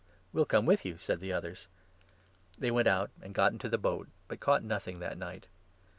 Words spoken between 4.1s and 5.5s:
but caught nothing that night.